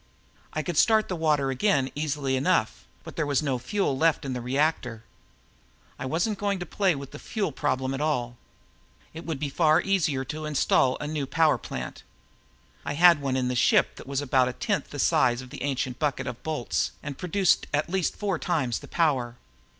[0.53, 4.33] I could start the water again easily enough, but there was no fuel left in
[4.33, 5.03] the reactor.
[5.99, 8.35] I wasn't going to play with the fuel problem at all.
[9.13, 12.01] It would be far easier to install a new power plant.
[12.83, 15.61] I had one in the ship that was about a tenth the size of the
[15.61, 19.35] ancient bucket of bolts and produced at least four times the power.